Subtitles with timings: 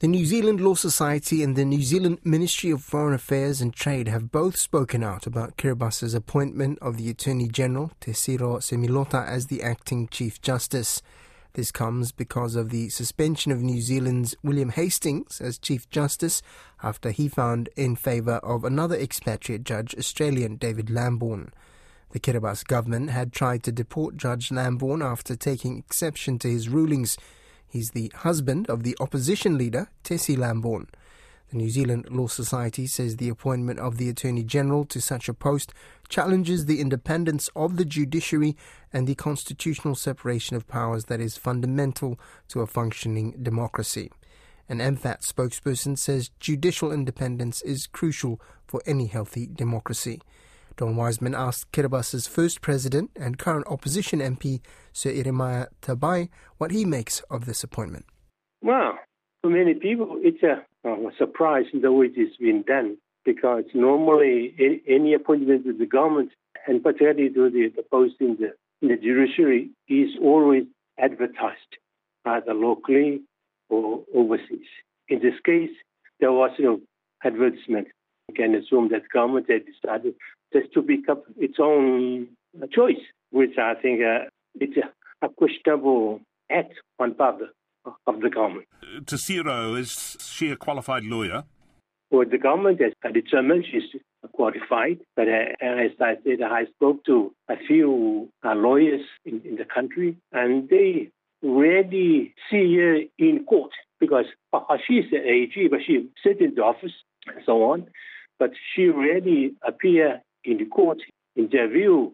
[0.00, 4.08] The New Zealand Law Society and the New Zealand Ministry of Foreign Affairs and Trade
[4.08, 9.62] have both spoken out about Kiribati's appointment of the Attorney General, Tetiro Semilota, as the
[9.62, 11.02] acting Chief Justice.
[11.52, 16.40] This comes because of the suspension of New Zealand's William Hastings as Chief Justice
[16.82, 21.52] after he found in favour of another expatriate judge, Australian David Lambourne.
[22.12, 27.18] The Kiribati government had tried to deport Judge Lambourne after taking exception to his rulings
[27.70, 30.88] He's the husband of the opposition leader, Tessie Lambourne.
[31.50, 35.34] The New Zealand Law Society says the appointment of the Attorney General to such a
[35.34, 35.72] post
[36.08, 38.56] challenges the independence of the judiciary
[38.92, 44.10] and the constitutional separation of powers that is fundamental to a functioning democracy.
[44.68, 50.20] An MFAT spokesperson says judicial independence is crucial for any healthy democracy.
[50.80, 54.62] Don Wiseman asked Kiribati's first president and current opposition MP,
[54.94, 58.06] Sir Ieremia Tabai, what he makes of this appointment.
[58.62, 58.98] Well,
[59.42, 64.54] for many people, it's a, a surprise the way it has been done because normally
[64.88, 66.30] any appointment to the government,
[66.66, 70.64] and particularly to the, the post in the, in the judiciary, is always
[70.98, 71.76] advertised
[72.24, 73.20] either locally
[73.68, 74.70] or overseas.
[75.10, 75.76] In this case,
[76.20, 76.80] there was no
[77.22, 77.88] advertisement.
[78.30, 80.14] You can assume that government had decided
[80.52, 82.28] just to pick up its own
[82.72, 86.20] choice, which I think uh, it's a, a, questionable
[86.50, 87.36] act on part
[88.06, 88.66] of, the government.
[89.04, 91.44] Tetiro, is she a qualified lawyer?
[92.10, 94.00] Well, the government has determined she's
[94.32, 99.56] qualified, but uh, as I said, I spoke to a few uh, lawyers in, in,
[99.56, 101.10] the country, and they
[101.42, 106.62] rarely see her in court because uh, she's an AG, but she sits in the
[106.62, 106.92] office
[107.26, 107.86] and so on,
[108.38, 110.98] but she rarely appear in the court
[111.36, 112.10] interview,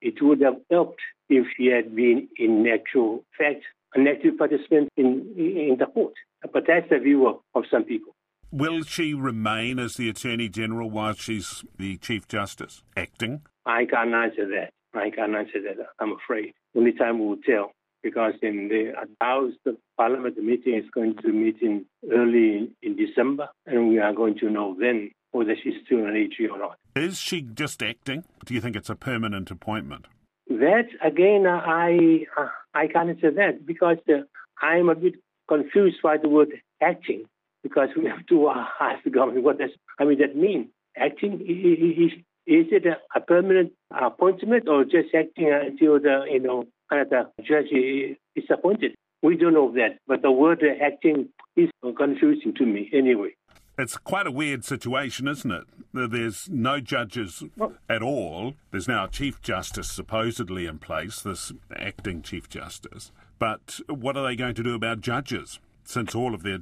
[0.00, 5.34] it would have helped if she had been in actual fact an active participant in,
[5.36, 6.14] in the court.
[6.52, 8.14] But that's the view of, of some people.
[8.50, 13.42] Will she remain as the Attorney General while she's the Chief Justice, acting?
[13.66, 14.70] I can't answer that.
[14.94, 16.54] I can't answer that, I'm afraid.
[16.74, 17.72] Only time will tell.
[18.02, 23.48] Because in the House, the Parliament meeting is going to meet in early in December,
[23.66, 26.78] and we are going to know then whether she's still an AG or not.
[26.98, 28.24] Is she just acting?
[28.44, 30.06] Do you think it's a permanent appointment?
[30.48, 34.22] That again, uh, I uh, I can't answer that because uh,
[34.60, 35.14] I'm a bit
[35.46, 36.48] confused by the word
[36.82, 37.26] acting
[37.62, 39.70] because we have to uh, ask the government what does
[40.00, 40.70] I mean that mean.
[40.96, 46.66] Acting is, is it a, a permanent appointment or just acting until the you know
[46.90, 48.96] the judge is appointed?
[49.22, 53.36] We don't know that, but the word acting is confusing to me anyway.
[53.78, 55.64] It's quite a weird situation, isn't it?
[55.92, 57.44] There's no judges
[57.88, 58.54] at all.
[58.72, 63.12] There's now a Chief Justice supposedly in place, this acting Chief Justice.
[63.38, 65.60] But what are they going to do about judges?
[65.84, 66.58] Since all of their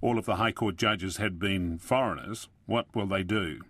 [0.00, 3.60] all of the High Court judges had been foreigners, what will they do?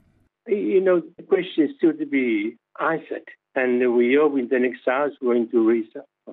[0.47, 3.29] You know, the question is still to be answered.
[3.55, 5.89] And we hope in the next hours we're going to raise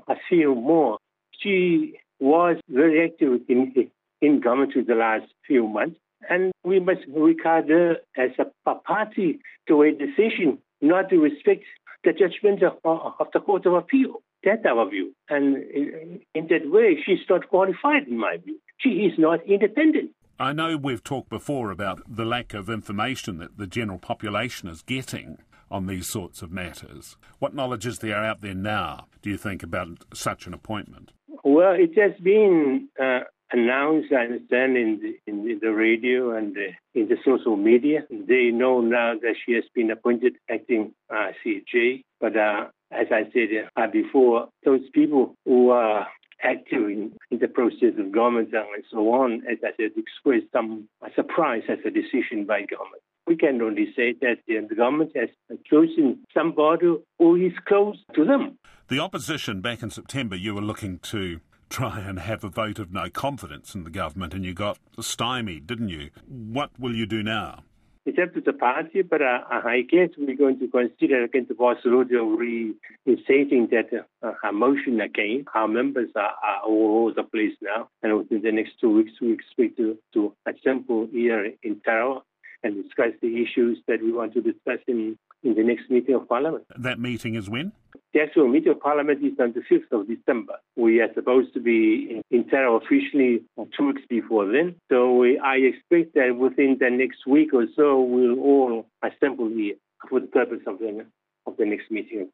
[0.08, 0.98] a few more.
[1.40, 3.90] She was very active in,
[4.22, 5.98] in government in the last few months.
[6.30, 11.64] And we must regard her as a party to a decision not to respect
[12.04, 14.22] the judgment of, of the Court of Appeal.
[14.44, 15.14] That's our view.
[15.30, 18.60] And in, in that way, she's not qualified, in my view.
[18.80, 20.12] She is not independent.
[20.40, 24.84] I know we've talked before about the lack of information that the general population is
[24.84, 25.40] getting
[25.72, 27.18] on these sorts of matters.
[27.40, 31.12] What knowledge is there out there now, do you think, about such an appointment?
[31.44, 36.70] Well, it has been uh, announced, I understand, in the, in the radio and the,
[37.00, 38.06] in the social media.
[38.10, 42.04] They know now that she has been appointed acting uh, CJ.
[42.20, 46.08] But uh, as I said uh, before, those people who are
[46.44, 50.88] active in, in, the process of government and so on, as I said, expressed some
[51.16, 53.02] surprise at the decision by government.
[53.26, 55.30] We can only say that the government has
[55.70, 58.58] chosen somebody who is close to them.
[58.88, 62.92] The opposition back in September, you were looking to try and have a vote of
[62.92, 66.10] no confidence in the government, and you got stymied, didn't you?
[66.28, 67.64] What will you do now?
[68.06, 71.56] It's up to the party, but uh, I guess we're going to consider again the
[71.56, 73.90] possibility of reinstating that
[74.24, 75.44] uh, motion again.
[75.54, 79.12] Our members are, are, all over the place now, and within the next two weeks,
[79.22, 82.22] we expect to, to assemble here in Tarawa
[82.64, 86.28] and discuss the issues that we want to discuss in, in the next meeting of
[86.28, 86.66] Parliament.
[86.78, 87.72] That meeting is when?
[88.14, 90.54] The actual meeting of Parliament is on the 5th of December.
[90.76, 93.44] We are supposed to be in, Tarawa officially
[93.78, 94.76] two weeks before then.
[94.90, 99.76] So we, I expect that within the next week or so, we'll all assemble here
[100.10, 101.06] for the purpose of the
[101.46, 102.30] of the next meeting.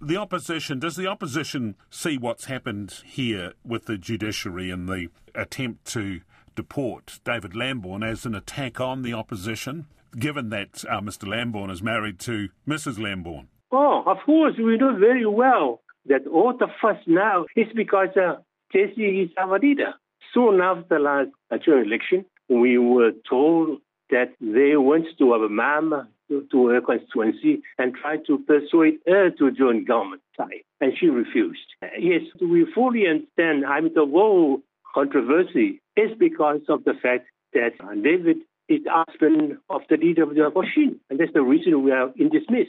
[0.00, 5.86] The opposition, does the opposition see what's happened here with the judiciary and the attempt
[5.92, 6.20] to
[6.54, 9.86] deport David Lambourne as an attack on the opposition,
[10.18, 11.26] given that uh, Mr.
[11.28, 12.98] Lambourne is married to Mrs.
[12.98, 13.48] Lambourne?
[13.70, 18.36] Oh, of course, we know very well that all the fuss now is because uh,
[18.72, 19.94] Tessie is our leader.
[20.34, 21.30] Soon after the last
[21.64, 27.62] general election, we were told that they went to our mom, to, to her constituency,
[27.78, 31.60] and tried to persuade her to join government side, and she refused.
[31.98, 33.64] Yes, we fully understand.
[33.66, 34.60] I mean, the whole
[34.94, 37.72] controversy is because of the fact that
[38.02, 42.12] David is husband of the leader of the opposition, and that's the reason we are
[42.16, 42.68] in dismiss.